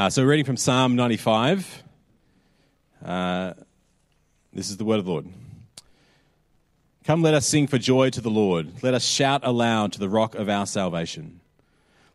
[0.00, 1.82] Uh, so, reading from Psalm 95.
[3.04, 3.52] Uh,
[4.50, 5.28] this is the word of the Lord.
[7.04, 8.82] Come, let us sing for joy to the Lord.
[8.82, 11.42] Let us shout aloud to the rock of our salvation.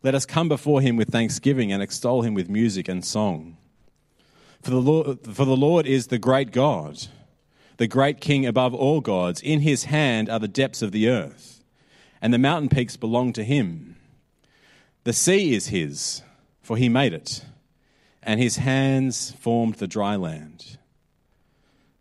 [0.02, 3.56] Let us come before him with thanksgiving and extol him with music and song.
[4.62, 7.06] For the Lord, for the Lord is the great God,
[7.76, 9.40] the great King above all gods.
[9.40, 11.62] In his hand are the depths of the earth,
[12.20, 13.94] and the mountain peaks belong to him.
[15.04, 16.22] The sea is his,
[16.62, 17.44] for he made it
[18.26, 20.78] and his hands formed the dry land.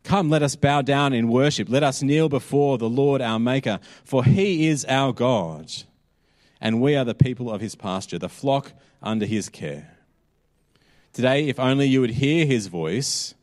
[0.03, 1.69] Come, let us bow down in worship.
[1.69, 5.71] Let us kneel before the Lord our Maker, for he is our God,
[6.59, 9.97] and we are the people of his pasture, the flock under his care.
[11.13, 13.35] Today, if only you would hear his voice,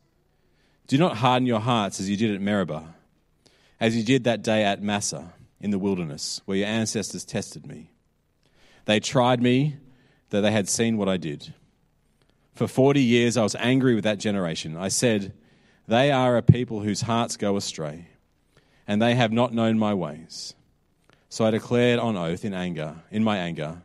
[0.87, 2.93] do not harden your hearts as you did at Meribah,
[3.79, 7.91] as you did that day at Massah in the wilderness, where your ancestors tested me.
[8.85, 9.77] They tried me,
[10.29, 11.53] though they had seen what I did.
[12.53, 14.77] For 40 years, I was angry with that generation.
[14.77, 15.33] I said,
[15.87, 18.07] They are a people whose hearts go astray,
[18.87, 20.53] and they have not known my ways.
[21.29, 23.81] So I declared on oath in anger, in my anger,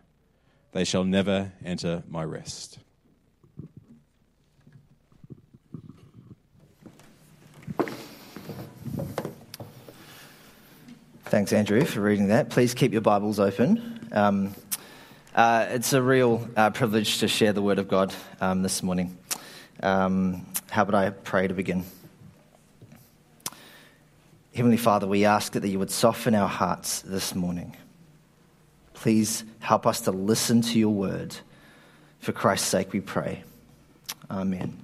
[0.72, 2.78] they shall never enter my rest.
[11.24, 12.50] Thanks, Andrew, for reading that.
[12.50, 14.08] Please keep your Bibles open.
[14.12, 14.54] Um,
[15.38, 19.16] uh, it's a real uh, privilege to share the Word of God um, this morning.
[19.80, 21.84] Um, how would I pray to begin?
[24.52, 27.76] Heavenly Father, we ask that you would soften our hearts this morning.
[28.94, 31.36] Please help us to listen to your word.
[32.18, 33.44] For Christ's sake, we pray.
[34.28, 34.76] Amen.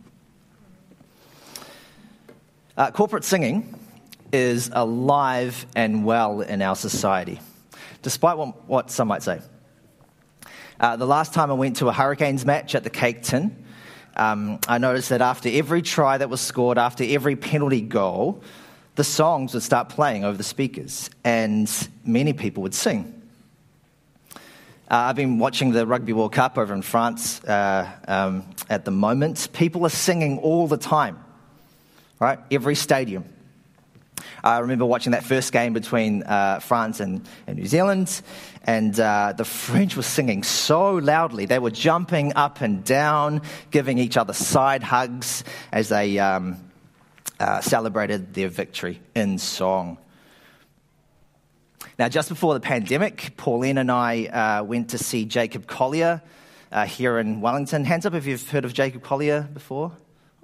[2.77, 3.77] Uh, corporate singing
[4.32, 7.41] is alive and well in our society,
[8.02, 9.41] despite what, what some might say.
[10.80, 13.64] Uh, the last time I went to a Hurricanes match at the Cake Tin,
[14.17, 18.42] um, I noticed that after every try that was scored, after every penalty goal,
[18.97, 21.71] the songs would start playing over the speakers, and
[22.04, 23.22] many people would sing.
[24.91, 28.91] Uh, I've been watching the Rugby World Cup over in France uh, um, at the
[28.91, 29.49] moment.
[29.53, 31.19] People are singing all the time,
[32.20, 32.38] right?
[32.50, 33.25] Every stadium.
[34.44, 38.21] I remember watching that first game between uh, France and, and, New Zealand,
[38.65, 41.47] and uh, the French were singing so loudly.
[41.47, 43.41] They were jumping up and down,
[43.71, 46.62] giving each other side hugs as they um,
[47.41, 49.97] uh, celebrated their victory in song.
[51.99, 56.21] Now, just before the pandemic, Pauline and I uh, went to see Jacob Collier
[56.71, 57.87] uh, here in Wellington.
[57.87, 59.93] Hands up if you've heard of Jacob Collier before.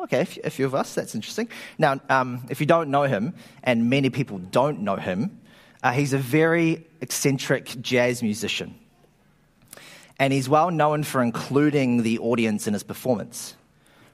[0.04, 1.48] Okay, a few of us, that's interesting.
[1.76, 5.40] Now, um, if you don't know him, and many people don't know him,
[5.82, 8.74] uh, he's a very eccentric jazz musician.
[10.18, 13.54] And he's well known for including the audience in his performance.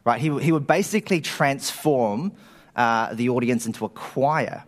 [0.04, 0.20] Right?
[0.20, 2.32] He, he would basically transform
[2.74, 4.64] uh, the audience into a choir.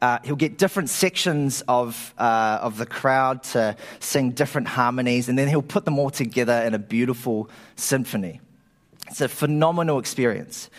[0.00, 5.36] Uh, he'll get different sections of, uh, of the crowd to sing different harmonies, and
[5.36, 8.40] then he'll put them all together in a beautiful symphony.
[9.06, 10.70] It's a phenomenal experience.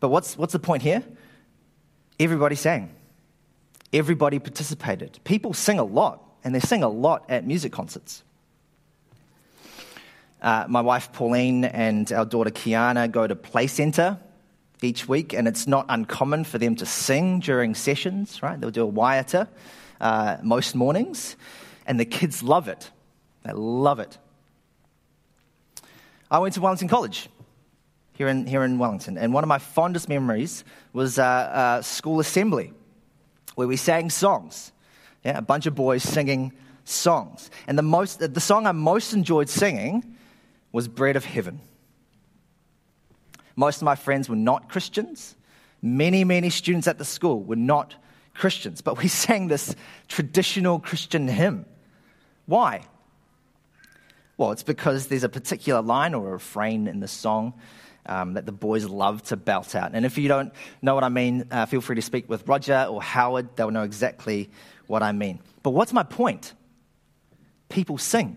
[0.00, 1.02] But what's, what's the point here?
[2.18, 2.94] Everybody sang,
[3.92, 5.18] everybody participated.
[5.24, 8.22] People sing a lot, and they sing a lot at music concerts.
[10.40, 14.18] Uh, my wife Pauline and our daughter Kiana go to Play Centre
[14.82, 18.60] each week, and it's not uncommon for them to sing during sessions, right?
[18.60, 19.48] They'll do a waiata
[20.00, 21.36] uh, most mornings,
[21.86, 22.90] and the kids love it.
[23.42, 24.18] They love it.
[26.30, 27.28] I went to Wellington College
[28.16, 29.18] here in, here in Wellington.
[29.18, 32.72] And one of my fondest memories was uh, uh, school assembly,
[33.54, 34.72] where we sang songs.
[35.24, 36.52] Yeah, a bunch of boys singing
[36.84, 37.50] songs.
[37.66, 40.16] And the, most, the song I most enjoyed singing
[40.72, 41.60] was Bread of Heaven.
[43.54, 45.36] Most of my friends were not Christians.
[45.82, 47.94] Many, many students at the school were not
[48.34, 48.80] Christians.
[48.80, 49.74] But we sang this
[50.08, 51.66] traditional Christian hymn.
[52.46, 52.82] Why?
[54.38, 57.54] Well, it's because there's a particular line or a refrain in the song
[58.08, 59.92] um, that the boys love to belt out.
[59.94, 62.86] And if you don't know what I mean, uh, feel free to speak with Roger
[62.88, 63.56] or Howard.
[63.56, 64.50] They'll know exactly
[64.86, 65.40] what I mean.
[65.62, 66.54] But what's my point?
[67.68, 68.36] People sing.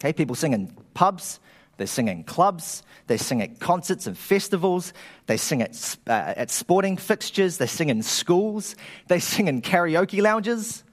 [0.00, 1.40] Okay, people sing in pubs,
[1.76, 4.92] they sing in clubs, they sing at concerts and festivals,
[5.26, 8.76] they sing at, uh, at sporting fixtures, they sing in schools,
[9.08, 10.84] they sing in karaoke lounges.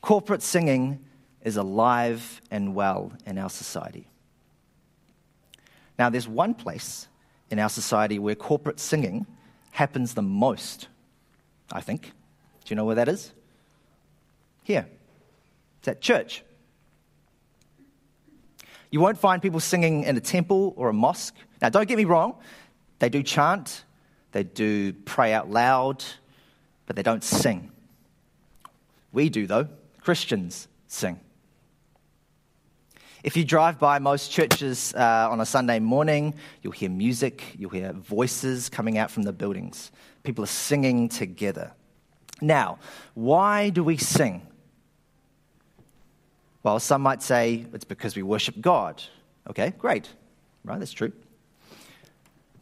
[0.00, 1.04] Corporate singing
[1.42, 4.08] is alive and well in our society.
[5.98, 7.08] Now, there's one place
[7.50, 9.26] in our society where corporate singing
[9.70, 10.88] happens the most,
[11.72, 12.12] I think.
[12.64, 13.32] Do you know where that is?
[14.62, 14.86] Here.
[15.78, 16.42] It's at church.
[18.90, 21.34] You won't find people singing in a temple or a mosque.
[21.60, 22.36] Now, don't get me wrong,
[22.98, 23.84] they do chant,
[24.32, 26.04] they do pray out loud,
[26.86, 27.70] but they don't sing.
[29.12, 29.68] We do, though.
[30.00, 31.20] Christians sing.
[33.26, 36.32] If you drive by most churches uh, on a Sunday morning,
[36.62, 39.90] you'll hear music, you'll hear voices coming out from the buildings.
[40.22, 41.72] People are singing together.
[42.40, 42.78] Now,
[43.14, 44.46] why do we sing?
[46.62, 49.02] Well, some might say it's because we worship God.
[49.50, 50.08] Okay, great.
[50.62, 51.10] Right, that's true.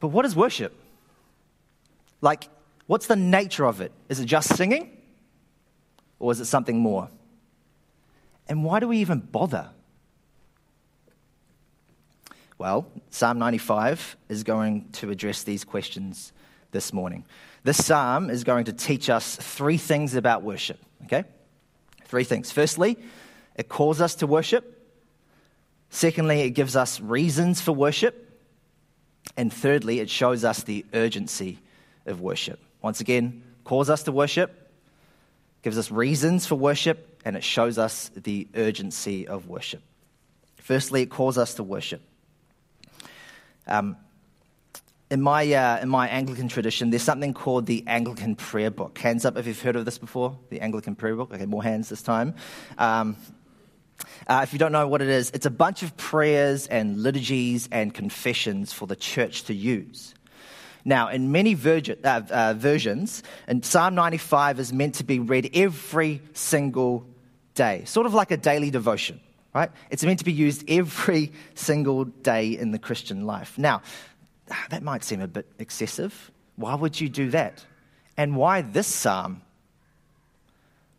[0.00, 0.74] But what is worship?
[2.22, 2.48] Like,
[2.86, 3.92] what's the nature of it?
[4.08, 4.96] Is it just singing?
[6.18, 7.10] Or is it something more?
[8.48, 9.68] And why do we even bother?
[12.56, 16.32] Well, Psalm 95 is going to address these questions
[16.70, 17.24] this morning.
[17.64, 21.24] This psalm is going to teach us three things about worship, okay?
[22.04, 22.52] Three things.
[22.52, 22.96] Firstly,
[23.56, 24.70] it calls us to worship.
[25.90, 28.20] Secondly, it gives us reasons for worship.
[29.36, 31.58] And thirdly, it shows us the urgency
[32.06, 32.60] of worship.
[32.82, 34.70] Once again, calls us to worship,
[35.62, 39.82] gives us reasons for worship, and it shows us the urgency of worship.
[40.56, 42.02] Firstly, it calls us to worship.
[43.66, 43.96] Um,
[45.10, 48.98] in my, uh, in my Anglican tradition, there's something called the Anglican Prayer Book.
[48.98, 51.32] Hands up if you've heard of this before, the Anglican Prayer Book.
[51.32, 52.34] Okay, more hands this time.
[52.78, 53.16] Um,
[54.26, 57.68] uh, if you don't know what it is, it's a bunch of prayers and liturgies
[57.70, 60.14] and confessions for the church to use.
[60.84, 65.50] Now, in many virgin, uh, uh, versions, and Psalm 95 is meant to be read
[65.54, 67.06] every single
[67.54, 69.20] day, sort of like a daily devotion
[69.54, 69.70] right?
[69.90, 73.56] It's meant to be used every single day in the Christian life.
[73.56, 73.82] Now,
[74.70, 76.30] that might seem a bit excessive.
[76.56, 77.64] Why would you do that?
[78.16, 79.42] And why this psalm?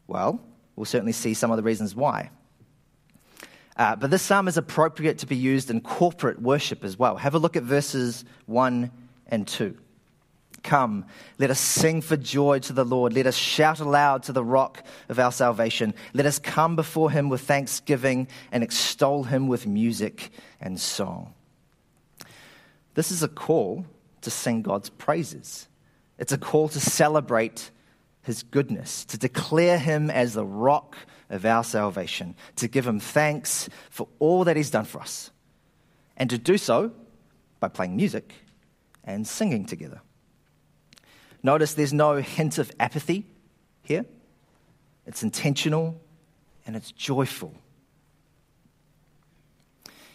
[0.08, 0.40] Well,
[0.76, 2.32] we'll certainly see some of the reasons why.
[3.78, 7.18] Uh, but this psalm is appropriate to be used in corporate worship as well.
[7.18, 8.90] Have a look at verses 1
[9.28, 9.78] and 2.
[10.66, 11.06] Come,
[11.38, 13.14] let us sing for joy to the Lord.
[13.14, 15.94] Let us shout aloud to the rock of our salvation.
[16.16, 21.36] Let us come before him with thanksgiving and extol him with music and song.
[22.96, 23.86] This is a call
[24.22, 25.68] to sing God's praises.
[26.18, 27.70] It's a call to celebrate
[28.24, 30.98] his goodness, to declare him as the rock
[31.30, 35.30] of our salvation, to give him thanks for all that he's done for us,
[36.18, 36.92] and to do so
[37.60, 38.34] by playing music
[39.04, 40.02] and singing together.
[41.46, 43.24] Notice there's no hint of apathy
[43.84, 44.04] here.
[45.06, 46.02] It's intentional
[46.66, 47.54] and it's joyful.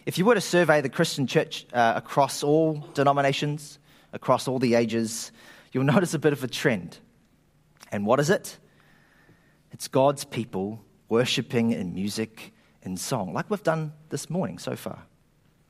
[0.06, 3.78] If you were to survey the Christian church uh, across all denominations,
[4.12, 5.30] across all the ages,
[5.70, 6.98] you'll notice a bit of a trend.
[7.92, 8.58] And what is it?
[9.70, 14.98] It's God's people worshiping in music and song, like we've done this morning so far.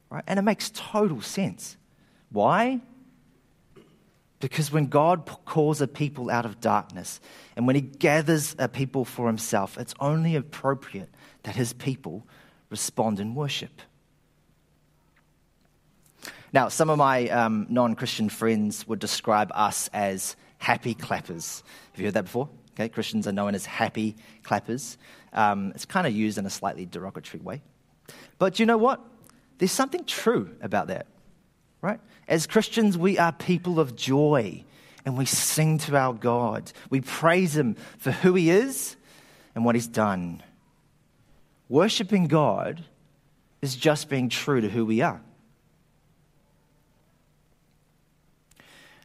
[0.08, 0.24] Right?
[0.26, 1.76] And it makes total sense.
[2.30, 2.80] Why?
[4.40, 7.20] Because when God calls a people out of darkness
[7.56, 11.10] and when he gathers a people for himself, it's only appropriate
[11.42, 12.26] that his people
[12.70, 13.82] respond in worship.
[16.52, 21.62] Now, some of my um, non Christian friends would describe us as happy clappers.
[21.92, 22.48] Have you heard that before?
[22.72, 24.96] Okay, Christians are known as happy clappers.
[25.32, 27.62] Um, it's kind of used in a slightly derogatory way.
[28.38, 29.04] But you know what?
[29.58, 31.06] There's something true about that
[31.82, 32.00] right?
[32.30, 34.62] As Christians, we are people of joy
[35.04, 36.70] and we sing to our God.
[36.88, 38.94] We praise Him for who He is
[39.56, 40.40] and what He's done.
[41.68, 42.84] Worshipping God
[43.60, 45.20] is just being true to who we are.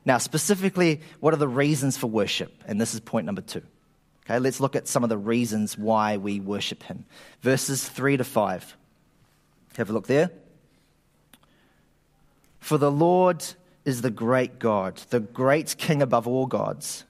[0.06, 2.64] Now, specifically, what are the reasons for worship?
[2.68, 3.64] And this is point number two.
[4.26, 7.06] Okay, let's look at some of the reasons why we worship Him.
[7.42, 8.78] Verses 3 to 5.
[9.78, 10.30] Have a look there.
[12.66, 13.46] For the Lord
[13.86, 17.04] is the great God, the great King above all gods.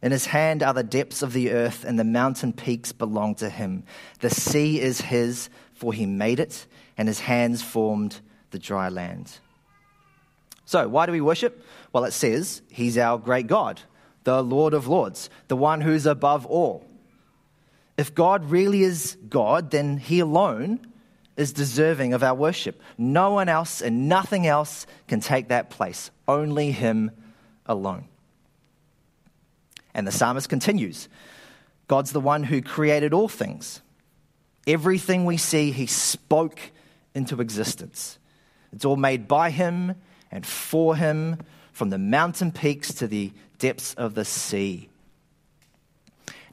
[0.00, 3.50] In his hand are the depths of the earth, and the mountain peaks belong to
[3.50, 3.82] him.
[4.20, 6.64] The sea is his, for he made it,
[6.96, 8.20] and his hands formed
[8.52, 9.36] the dry land.
[10.64, 11.66] So, why do we worship?
[11.92, 13.80] Well, it says he's our great God,
[14.22, 16.86] the Lord of lords, the one who's above all.
[17.96, 20.86] If God really is God, then he alone
[21.36, 22.80] is deserving of our worship.
[22.98, 27.10] No one else and nothing else can take that place, only Him
[27.66, 28.06] alone.
[29.94, 31.08] And the psalmist continues
[31.88, 33.80] God's the one who created all things.
[34.66, 36.58] Everything we see, He spoke
[37.14, 38.18] into existence.
[38.72, 39.94] It's all made by Him
[40.30, 41.38] and for Him,
[41.72, 44.88] from the mountain peaks to the depths of the sea.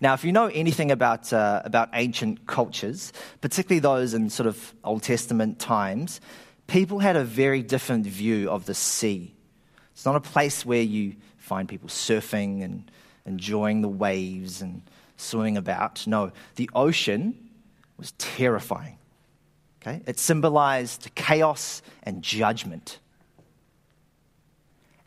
[0.02, 4.74] Now, if you know anything about, uh, about ancient cultures, particularly those in sort of
[4.84, 6.22] Old Testament times,
[6.68, 9.34] people had a very different view of the sea.
[9.92, 12.90] It's not a place where you find people surfing and
[13.26, 14.82] enjoying the waves and
[15.18, 16.08] swimming about.
[16.08, 17.50] No, the ocean
[17.98, 18.98] was terrifying.
[19.82, 20.02] Okay?
[20.08, 23.00] It symbolized chaos and judgment.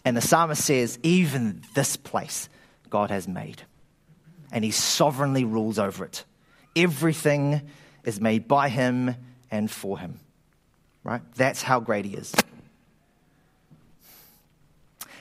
[0.05, 2.51] And the psalmist says, even this place
[2.91, 3.63] God has made
[4.53, 6.25] and he sovereignly rules over it.
[6.77, 7.63] Everything
[8.05, 9.15] is made by him
[9.51, 10.21] and for him.
[11.03, 11.23] Right?
[11.35, 12.33] That's how great he is.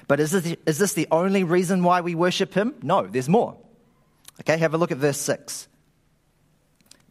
[0.08, 2.76] But is this, is this the only reason why we worship him?
[2.84, 3.58] No, there's more.
[4.42, 5.68] Okay, have a look at verse 6.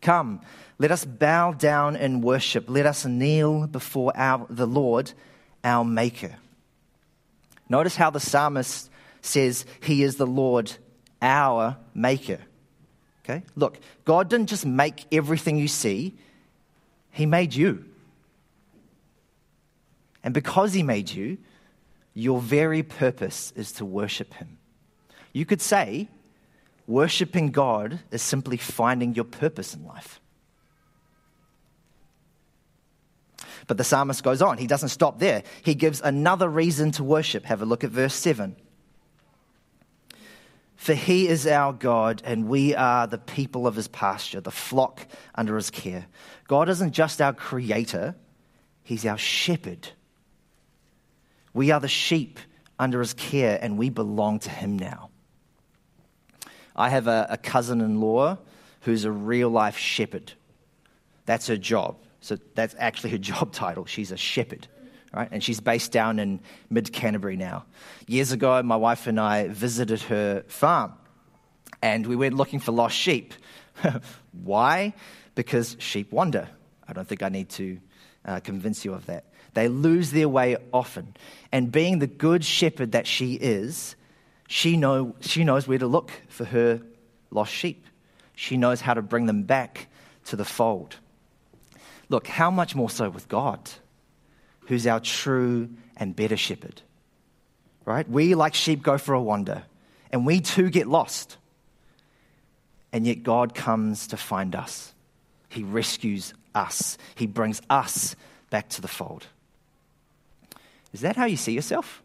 [0.03, 0.41] Come,
[0.79, 2.67] let us bow down and worship.
[2.69, 5.12] Let us kneel before our, the Lord,
[5.65, 6.37] our Maker.
[7.69, 8.91] Notice how the psalmist
[9.23, 10.73] says he is the Lord
[11.21, 12.39] our maker.
[13.25, 13.43] Okay?
[13.57, 16.15] Look, God didn't just make everything you see,
[17.11, 17.85] He made you.
[20.23, 21.39] And because He made you,
[22.15, 24.59] your very purpose is to worship Him.
[25.33, 26.09] You could say,
[26.87, 30.21] worshiping God is simply finding your purpose in life.
[33.67, 34.59] But the psalmist goes on.
[34.59, 35.45] He doesn't stop there.
[35.62, 37.45] He gives another reason to worship.
[37.45, 38.57] Have a look at verse 7.
[40.81, 45.07] For he is our God, and we are the people of his pasture, the flock
[45.35, 46.07] under his care.
[46.49, 48.15] God isn't just our creator,
[48.83, 49.91] he's our shepherd.
[51.53, 52.39] We are the sheep
[52.79, 55.11] under his care, and we belong to him now.
[56.75, 58.39] I have a, a cousin in law
[58.81, 60.33] who's a real life shepherd.
[61.27, 61.99] That's her job.
[62.23, 63.85] So that's actually her job title.
[63.85, 64.67] She's a shepherd
[65.12, 65.29] right?
[65.31, 67.64] And she's based down in mid Canterbury now.
[68.07, 70.95] Years ago, my wife and I visited her farm
[71.83, 73.35] and we went looking for lost sheep.
[74.33, 74.95] Why?
[75.35, 76.49] Because sheep wander.
[76.87, 77.79] I don't think I need to
[78.25, 79.25] uh, convince you of that.
[79.55, 81.17] They lose their way often.
[81.50, 83.97] And being the good shepherd that she is,
[84.49, 86.81] she, know, she knows where to look for her
[87.31, 87.87] lost sheep.
[88.35, 89.88] She knows how to bring them back
[90.26, 90.97] to the fold.
[92.09, 93.71] Look, how much more so with God?
[94.71, 96.81] Who's our true and better shepherd.
[97.85, 98.09] Right?
[98.09, 99.65] We, like sheep, go for a wander,
[100.12, 101.39] and we too get lost.
[102.93, 104.95] And yet, God comes to find us.
[105.49, 108.15] He rescues us, He brings us
[108.50, 109.27] back to the fold.
[110.93, 112.00] Is that how you see yourself?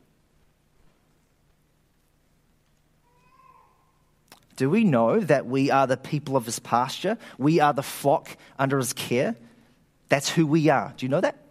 [4.55, 7.19] Do we know that we are the people of his pasture?
[7.37, 9.35] We are the flock under his care?
[10.09, 10.93] That's who we are.
[10.97, 11.44] Do you know that?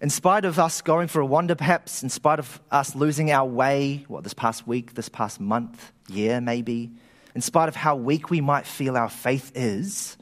[0.00, 3.46] In spite of us going for a wander, perhaps, in spite of us losing our
[3.46, 6.90] way, what, this past week, this past month, year, maybe,
[7.34, 10.16] in spite of how weak we might feel our faith is,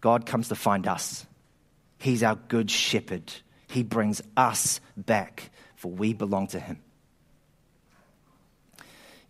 [0.00, 1.26] God comes to find us.
[1.98, 3.32] He's our good shepherd.
[3.66, 6.78] He brings us back, for we belong to Him.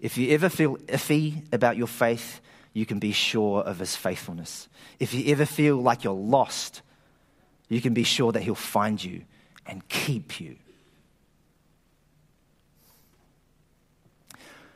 [0.01, 2.41] If you ever feel iffy about your faith,
[2.75, 4.69] you can be sure of His faithfulness.
[5.01, 6.83] If you ever feel like you're lost,
[7.69, 9.23] you can be sure that He'll find you
[9.67, 10.57] and keep you.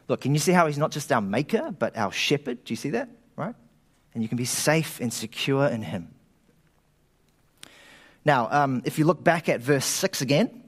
[0.08, 2.64] Look, can you see how He's not just our maker, but our shepherd?
[2.64, 3.08] Do you see that?
[3.36, 3.54] Right?
[4.14, 6.14] And you can be safe and secure in Him.
[8.24, 10.62] Now, um, if you look back at verse 6 again,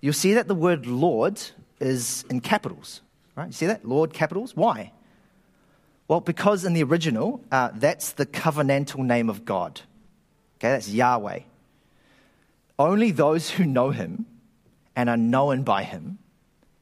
[0.00, 1.40] you'll see that the word Lord
[1.80, 3.00] is in capitals.
[3.34, 3.46] Right?
[3.46, 3.84] You see that?
[3.84, 4.54] Lord, capitals.
[4.54, 4.92] Why?
[6.06, 9.80] Well, because in the original, uh, that's the covenantal name of God.
[10.60, 11.40] Okay, that's Yahweh.
[12.78, 14.26] Only those who know him
[14.94, 16.18] and are known by him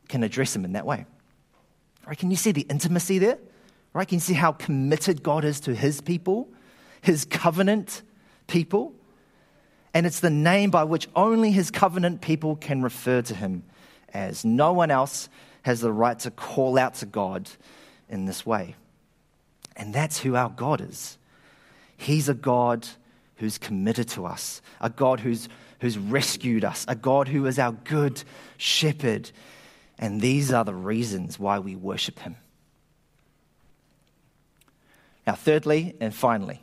[0.08, 1.06] can address him in that way.
[2.04, 2.18] Right?
[2.18, 3.38] Can you see the intimacy there?
[3.92, 4.08] Right?
[4.08, 6.48] Can you see how committed God is to his people,
[7.02, 8.02] his covenant
[8.48, 8.94] people?
[9.94, 13.62] And it's the name by which only his covenant people can refer to him
[14.12, 14.44] as.
[14.44, 15.28] No one else
[15.62, 17.48] has the right to call out to God
[18.08, 18.74] in this way.
[19.76, 21.16] And that's who our God is.
[21.96, 22.88] He's a God
[23.38, 25.48] who's committed to us, a God who's,
[25.80, 28.22] who's rescued us, a God who is our good
[28.56, 29.30] shepherd.
[29.98, 32.36] And these are the reasons why we worship him.
[35.26, 36.60] Now, thirdly and finally,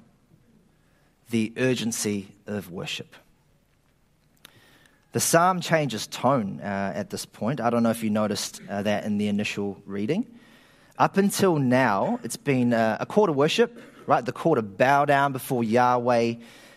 [1.29, 3.15] the urgency of worship.
[5.11, 7.61] The psalm changes tone uh, at this point.
[7.61, 10.27] I don't know if you noticed uh, that in the initial reading.
[10.97, 14.25] Up until now, it's been uh, a call to worship, right?
[14.25, 16.35] The call to bow down before Yahweh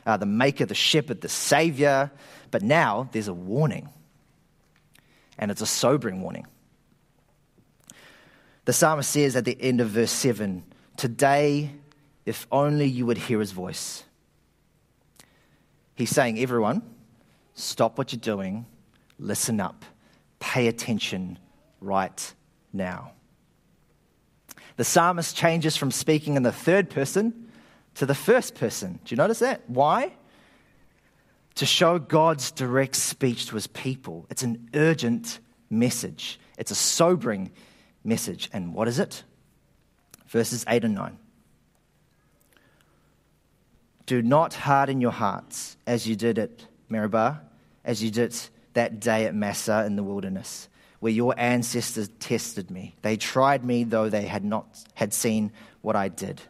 [0.08, 2.10] uh, the maker, the shepherd, the savior.
[2.50, 3.90] But now there's a warning,
[5.38, 6.46] and it's a sobering warning.
[8.64, 10.64] The psalmist says at the end of verse 7
[10.96, 11.70] Today,
[12.24, 14.02] if only you would hear his voice.
[15.94, 16.82] He's saying, Everyone,
[17.54, 18.64] stop what you're doing,
[19.18, 19.84] listen up,
[20.40, 21.38] pay attention
[21.82, 22.34] right
[22.72, 23.12] now.
[24.76, 27.47] The psalmist changes from speaking in the third person
[27.98, 29.00] to the first person.
[29.04, 29.68] Do you notice that?
[29.68, 30.12] Why?
[31.56, 34.24] To show God's direct speech to his people.
[34.30, 37.50] It's an urgent message, it's a sobering
[38.04, 38.48] message.
[38.52, 39.24] And what is it?
[40.28, 41.18] Verses 8 and 9.
[44.06, 47.40] Do not harden your hearts as you did at Meribah,
[47.84, 48.34] as you did
[48.74, 50.68] that day at Massah in the wilderness,
[51.00, 52.94] where your ancestors tested me.
[53.02, 55.50] They tried me, though they had not had seen
[55.82, 56.40] what I did.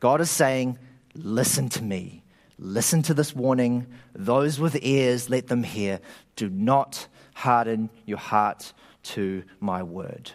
[0.00, 0.78] God is saying,
[1.14, 2.22] Listen to me.
[2.58, 3.86] Listen to this warning.
[4.14, 6.00] Those with ears, let them hear.
[6.36, 10.32] Do not harden your heart to my word.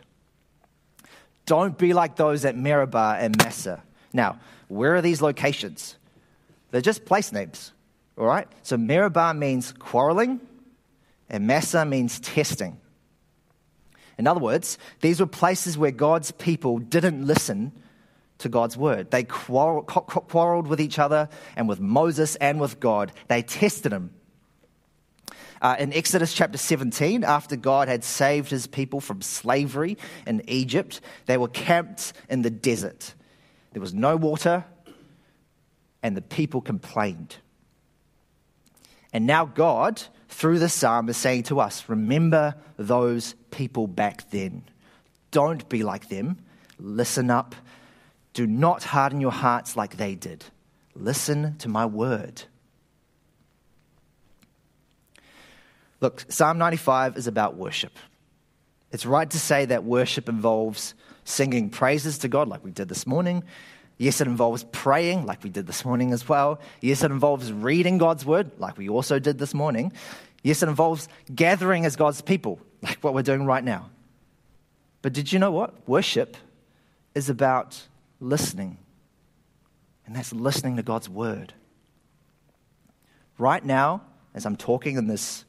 [1.46, 3.84] Don't be like those at Meribah and Massah.
[4.12, 5.96] Now, where are these locations?
[6.72, 7.72] They're just place names,
[8.18, 8.48] all right?
[8.64, 10.42] So Meribah means quarreling,
[11.30, 12.80] and Massah means testing.
[14.18, 17.72] In other words, these were places where God's people didn't listen
[18.40, 19.12] to God's word.
[19.12, 23.12] They quarreled with each other and with Moses and with God.
[23.28, 24.12] They tested him.
[25.62, 31.02] Uh, in Exodus chapter 17, after God had saved his people from slavery in Egypt,
[31.26, 33.14] they were camped in the desert.
[33.72, 34.66] There was no water,
[36.04, 37.38] and the people complained.
[39.12, 44.64] And now God, through the psalm, is saying to us remember those people back then.
[45.32, 46.38] Don't be like them.
[46.78, 47.56] Listen up.
[48.36, 50.46] Do not harden your hearts like they did.
[50.94, 52.44] Listen to my word.
[56.02, 57.98] Look, Psalm 95 is about worship.
[58.92, 63.08] It's right to say that worship involves singing praises to God, like we did this
[63.08, 63.44] morning,
[63.98, 66.60] Yes, it involves praying, like we did this morning as well.
[66.82, 69.94] Yes, it involves reading God's word, like we also did this morning.
[70.44, 73.90] Yes, it involves gathering as God's people, like what we're doing right now.
[75.02, 75.88] But did you know what?
[75.88, 76.36] Worship
[77.14, 77.88] is about
[78.20, 78.78] listening,
[80.06, 81.54] and that's listening to God's word.
[83.38, 84.02] Right now,
[84.34, 85.46] as I'm talking in this,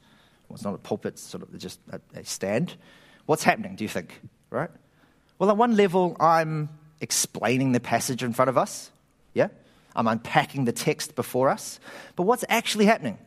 [0.47, 2.75] well, it's not a pulpit, sort of just a, a stand,
[3.25, 4.19] what's happening, do you think?
[4.49, 4.69] Right?
[5.37, 8.89] Well, at one level, I'm explaining the passage in front of us.
[9.33, 9.49] Yeah?
[9.95, 11.79] I'm unpacking the text before us.
[12.15, 13.17] But what's actually happening?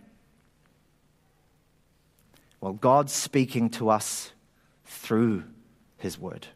[2.61, 4.33] Well, God's speaking to us
[4.85, 5.45] through
[5.99, 6.47] His Word.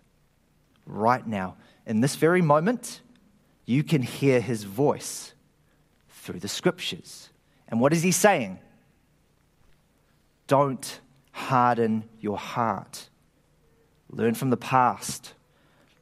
[0.87, 3.01] Right now, in this very moment,
[3.67, 5.35] you can hear His voice
[6.09, 7.31] through the Scriptures.
[7.69, 8.59] And what is He saying?
[10.47, 11.01] Don't
[11.33, 13.09] harden your heart.
[14.11, 15.35] Learn from the past.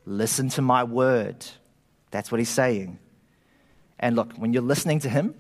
[0.05, 1.47] Listen to my word.
[2.11, 2.99] That's what he's saying.
[3.99, 5.35] And look, when you're listening to him,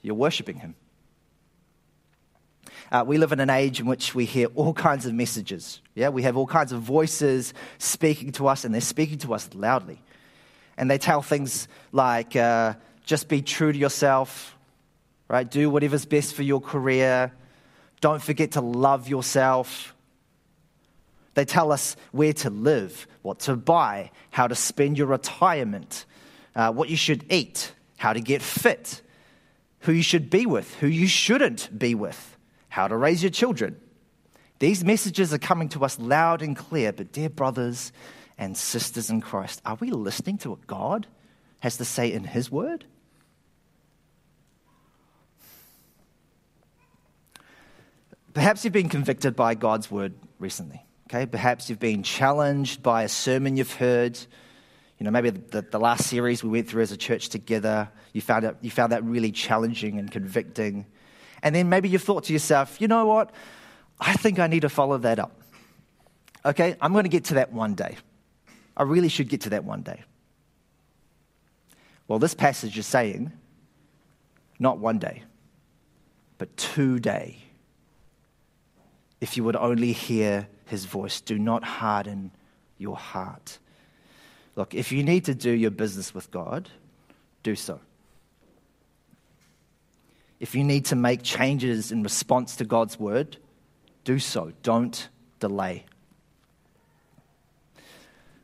[0.00, 0.74] you're worshiping him.
[2.92, 5.80] Uh, we live in an age in which we hear all kinds of messages.
[5.94, 9.48] Yeah, we have all kinds of voices speaking to us, and they're speaking to us
[9.54, 9.98] loudly.
[10.76, 12.74] And they tell things like, uh,
[13.06, 14.58] just be true to yourself,
[15.26, 15.50] right?
[15.50, 17.32] Do whatever's best for your career.
[18.02, 19.94] Don't forget to love yourself.
[21.32, 26.04] They tell us where to live, what to buy, how to spend your retirement,
[26.54, 29.00] uh, what you should eat, how to get fit,
[29.80, 32.31] who you should be with, who you shouldn't be with,
[32.72, 33.76] how to raise your children.
[34.58, 37.92] These messages are coming to us loud and clear, but dear brothers
[38.38, 41.06] and sisters in Christ, are we listening to what God
[41.60, 42.86] has to say in His Word?
[48.32, 50.82] Perhaps you've been convicted by God's Word recently.
[51.10, 54.18] Okay, perhaps you've been challenged by a sermon you've heard.
[54.98, 58.22] You know, maybe the, the last series we went through as a church together, you
[58.22, 60.86] found, it, you found that really challenging and convicting.
[61.42, 63.30] And then maybe you've thought to yourself, you know what?
[64.00, 65.32] I think I need to follow that up.
[66.44, 67.96] Okay, I'm going to get to that one day.
[68.76, 70.02] I really should get to that one day.
[72.08, 73.32] Well, this passage is saying
[74.58, 75.22] not one day,
[76.38, 77.38] but today.
[79.20, 81.20] If you would only hear his voice.
[81.20, 82.30] Do not harden
[82.78, 83.58] your heart.
[84.56, 86.70] Look, if you need to do your business with God,
[87.42, 87.78] do so.
[90.42, 93.38] If you need to make changes in response to God's word,
[94.04, 94.52] do so.
[94.62, 95.08] Don't
[95.40, 95.86] delay.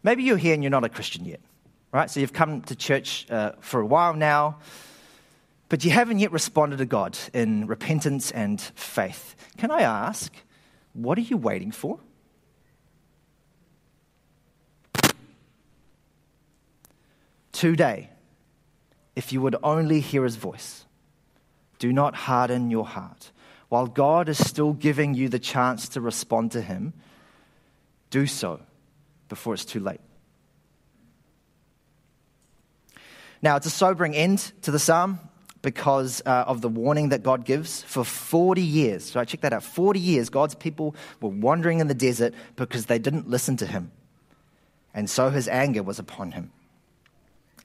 [0.03, 1.41] Maybe you're here and you're not a Christian yet,
[1.93, 2.09] right?
[2.09, 4.61] So you've come to church uh, for a while now,
[5.69, 9.35] but you haven't yet responded to God in repentance and faith.
[9.59, 10.33] Can I ask,
[10.95, 11.99] what are you waiting for?
[17.59, 18.09] today,
[19.17, 20.85] if you would only hear his voice,
[21.79, 23.31] do not harden your heart.
[23.69, 26.95] While God is still giving you the chance to respond to him,
[28.11, 28.61] do so
[29.29, 30.01] before it's too late.
[33.43, 35.21] Now, it's a sobering end to the psalm
[35.63, 37.83] because uh, of the warning that God gives.
[37.83, 41.95] For 40 years, right, check that out 40 years, God's people were wandering in the
[41.95, 43.93] desert because they didn't listen to him.
[44.95, 46.51] And so his anger was upon him.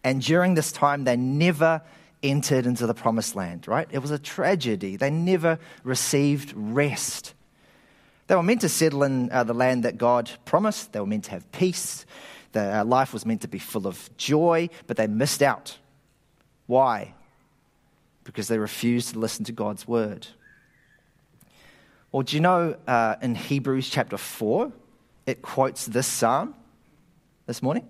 [0.04, 1.82] And during this time, they never
[2.24, 3.88] entered into the promised land, right?
[3.92, 4.96] It was a tragedy.
[4.96, 7.34] They never received rest.
[8.28, 11.26] They were meant to settle in uh, the land that God promised, they were meant
[11.26, 12.06] to have peace.
[12.54, 15.78] Their uh, life was meant to be full of joy, but they missed out.
[16.68, 17.14] Why?
[18.24, 20.28] Because they refused to listen to God's word.
[22.12, 24.72] Well, do you know uh, in Hebrews chapter 4,
[25.26, 26.54] it quotes this psalm
[27.48, 27.88] this morning?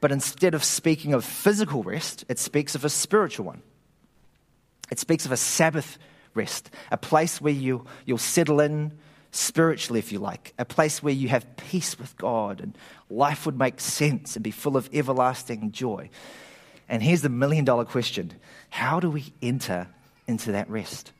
[0.00, 3.62] But instead of speaking of physical rest, it speaks of a spiritual one.
[4.90, 5.98] It speaks of a Sabbath
[6.34, 8.92] rest, a place where you, you'll settle in
[9.30, 12.76] spiritually, if you like, a place where you have peace with God and
[13.08, 16.10] life would make sense and be full of everlasting joy.
[16.88, 18.32] And here's the million dollar question
[18.70, 19.86] How do we enter
[20.26, 21.12] into that rest?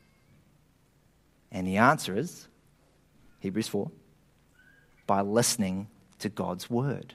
[1.52, 2.48] And the answer is
[3.40, 3.90] Hebrews 4
[5.06, 5.88] by listening
[6.20, 7.14] to God's word.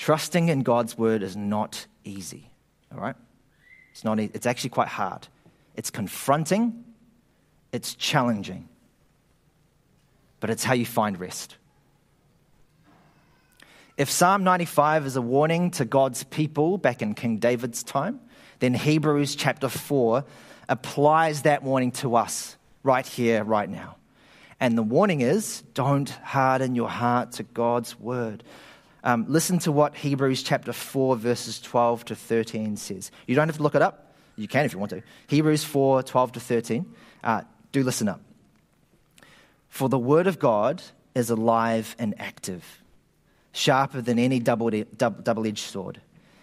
[0.00, 2.48] Trusting in God's word is not easy,
[2.90, 3.14] all right?
[3.92, 5.28] It's, not, it's actually quite hard.
[5.76, 6.86] It's confronting,
[7.70, 8.66] it's challenging,
[10.40, 11.58] but it's how you find rest.
[13.98, 18.20] If Psalm 95 is a warning to God's people back in King David's time,
[18.60, 20.24] then Hebrews chapter 4
[20.70, 23.96] applies that warning to us right here, right now.
[24.60, 28.42] And the warning is don't harden your heart to God's word.
[29.02, 33.10] Um, listen to what Hebrews chapter 4, verses 12 to 13 says.
[33.26, 34.14] You don't have to look it up.
[34.36, 35.02] You can if you want to.
[35.26, 36.94] Hebrews 4, 12 to 13.
[37.22, 38.20] Uh, do listen up.
[39.68, 40.82] For the word of God
[41.14, 42.82] is alive and active,
[43.52, 46.00] sharper than any double edged sword.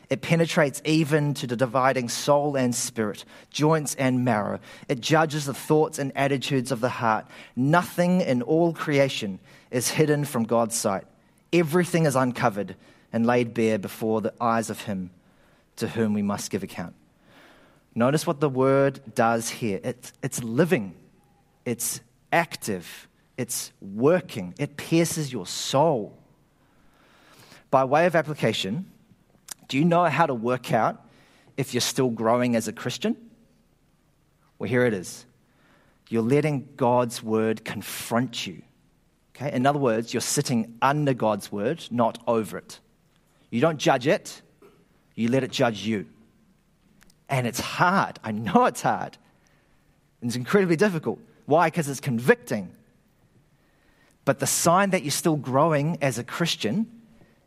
[0.09, 4.59] It penetrates even to the dividing soul and spirit, joints and marrow.
[4.87, 7.25] It judges the thoughts and attitudes of the heart.
[7.57, 9.39] Nothing in all creation
[9.69, 11.03] is hidden from God's sight.
[11.53, 12.75] Everything is uncovered
[13.13, 15.12] and laid bare before the eyes of Him
[15.77, 16.93] to whom we must give account.
[17.95, 20.93] Notice what the word does here it's, it's living,
[21.65, 21.99] it's
[22.31, 23.07] active,
[23.38, 26.15] it's working, it pierces your soul.
[27.71, 28.89] By way of application,
[29.67, 31.03] do you know how to work out
[31.57, 33.17] if you're still growing as a Christian?
[34.60, 35.25] Well, here it is.
[36.10, 38.62] You're letting God's word confront you.
[39.38, 39.56] Okay?
[39.56, 42.80] In other words, you're sitting under God's word, not over it.
[43.52, 44.41] You don't judge it,
[45.15, 46.08] you let it judge you.
[47.30, 48.19] And it's hard.
[48.23, 49.17] I know it's hard.
[50.21, 51.19] It's incredibly difficult.
[51.45, 51.67] Why?
[51.67, 52.73] Because it's convicting.
[54.26, 56.88] But the sign that you're still growing as a Christian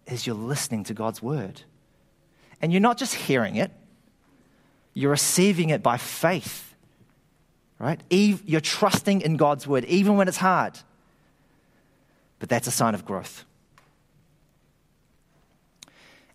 [0.07, 1.63] is you're listening to God's word.
[2.63, 3.71] And you're not just hearing it,
[4.95, 6.75] you're receiving it by faith.
[7.79, 8.01] Right?
[8.11, 10.79] You're trusting in God's word, even when it's hard
[12.41, 13.45] but that's a sign of growth.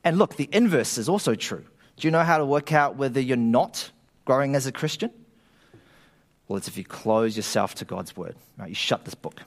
[0.06, 1.66] And look, the inverse is also true.
[1.98, 3.92] Do you know how to work out whether you're not
[4.24, 5.12] growing as a Christian?
[6.48, 8.70] Well, it's if you close yourself to God's word, right?
[8.70, 9.42] You shut this book,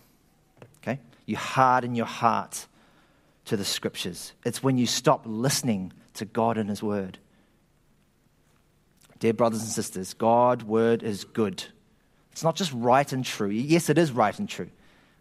[0.82, 0.98] okay?
[1.26, 2.66] You harden your heart
[3.44, 4.32] to the scriptures.
[4.44, 7.18] It's when you stop listening to God and his word.
[9.20, 11.64] Dear brothers and sisters, God's word is good.
[12.32, 13.48] It's not just right and true.
[13.48, 14.70] Yes, it is right and true,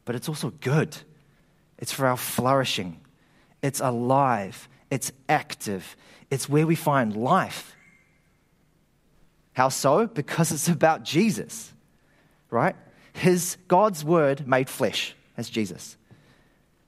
[0.05, 0.97] but it's also good.
[1.77, 2.99] It's for our flourishing.
[3.61, 4.67] It's alive.
[4.89, 5.95] It's active.
[6.29, 7.75] It's where we find life.
[9.53, 10.07] How so?
[10.07, 11.73] Because it's about Jesus,
[12.51, 12.75] right?
[13.13, 15.97] His God's word made flesh as Jesus.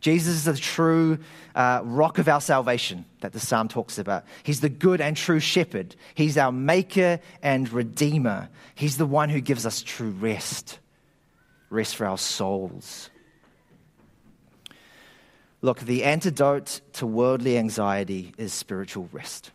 [0.02, 1.19] Jesus is the true
[1.56, 4.23] uh, rock of our salvation that the psalm talks about.
[4.43, 5.95] He's the good and true shepherd.
[6.15, 8.49] He's our maker and redeemer.
[8.75, 10.80] He's the one who gives us true rest,
[11.69, 13.10] rest for our souls.
[15.62, 19.52] Look, the antidote to worldly anxiety is spiritual rest.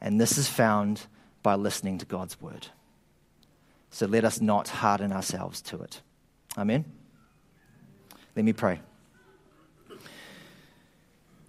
[0.00, 1.06] And this is found
[1.42, 2.68] by listening to God's word.
[3.90, 6.00] So let us not harden ourselves to it.
[6.56, 6.84] Amen.
[8.36, 8.80] Let me pray.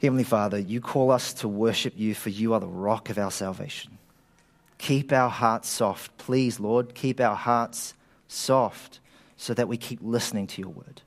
[0.01, 3.31] Heavenly Father, you call us to worship you, for you are the rock of our
[3.31, 3.97] salvation.
[4.77, 6.17] Keep our hearts soft.
[6.17, 7.93] Please, Lord, keep our hearts
[8.27, 8.99] soft
[9.37, 11.01] so that we keep listening to your word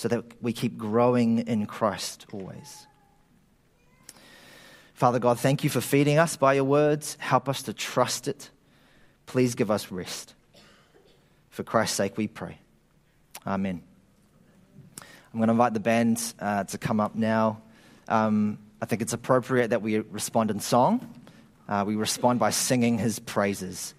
[0.00, 2.86] so that we keep growing in Christ always.
[4.94, 7.18] Father God, thank you for feeding us by your words.
[7.20, 8.48] Help us to trust it.
[9.26, 10.32] Please give us rest.
[11.50, 12.56] For Christ's sake, we pray.
[13.46, 13.82] Amen.
[15.34, 17.60] I'm going to invite the band uh, to come up now.
[18.08, 21.14] Um, I think it's appropriate that we respond in song.
[21.68, 23.92] Uh, we respond by singing his praises.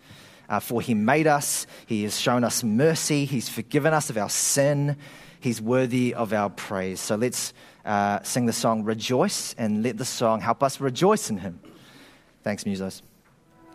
[0.49, 4.29] Uh, for he made us, he has shown us mercy, he's forgiven us of our
[4.29, 4.97] sin,
[5.41, 7.01] he's worthy of our praise.
[7.01, 11.39] So let's uh, sing the song Rejoice and let the song help us rejoice in
[11.39, 11.59] him.
[12.43, 13.01] Thanks, Musos.